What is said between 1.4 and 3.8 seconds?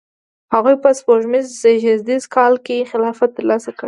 زیږدیز کال کې خلافت ترلاسه کړ.